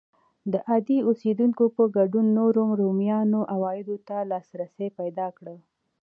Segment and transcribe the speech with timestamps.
[0.51, 5.45] د عادي اوسېدونکو په ګډون نورو رومیانو عوایدو ته لاسرسی پیدا کړ.